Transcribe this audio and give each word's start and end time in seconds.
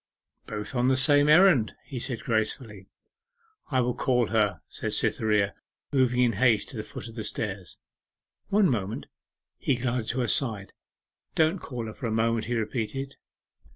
'Both 0.47 0.73
on 0.73 0.87
the 0.87 0.97
same 0.97 1.29
errand,' 1.29 1.73
he 1.85 1.99
said 1.99 2.23
gracefully. 2.23 2.87
'I 3.69 3.81
will 3.81 3.93
call 3.93 4.29
her,' 4.29 4.61
said 4.67 4.93
Cytherea, 4.93 5.53
moving 5.93 6.21
in 6.21 6.33
haste 6.33 6.69
to 6.69 6.77
the 6.77 6.81
foot 6.81 7.07
of 7.07 7.13
the 7.13 7.23
stairs. 7.23 7.77
'One 8.49 8.67
moment.' 8.67 9.05
He 9.59 9.75
glided 9.75 10.07
to 10.07 10.21
her 10.21 10.27
side. 10.27 10.73
'Don't 11.35 11.59
call 11.59 11.85
her 11.85 11.93
for 11.93 12.07
a 12.07 12.11
moment,' 12.11 12.45
he 12.45 12.55
repeated. 12.55 13.15